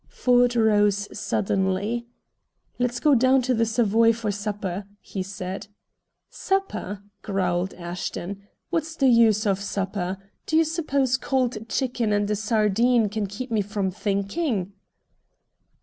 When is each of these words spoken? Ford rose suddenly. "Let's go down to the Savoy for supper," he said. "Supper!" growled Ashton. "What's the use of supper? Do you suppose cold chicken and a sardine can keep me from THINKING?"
Ford 0.09 0.55
rose 0.55 1.07
suddenly. 1.15 2.07
"Let's 2.79 2.99
go 2.99 3.13
down 3.13 3.43
to 3.43 3.53
the 3.53 3.67
Savoy 3.67 4.13
for 4.13 4.31
supper," 4.31 4.85
he 4.99 5.21
said. 5.21 5.67
"Supper!" 6.27 7.03
growled 7.21 7.75
Ashton. 7.75 8.41
"What's 8.71 8.95
the 8.95 9.09
use 9.09 9.45
of 9.45 9.59
supper? 9.59 10.17
Do 10.47 10.57
you 10.57 10.63
suppose 10.63 11.17
cold 11.17 11.69
chicken 11.69 12.13
and 12.13 12.27
a 12.31 12.35
sardine 12.35 13.09
can 13.09 13.27
keep 13.27 13.51
me 13.51 13.61
from 13.61 13.91
THINKING?" 13.91 14.73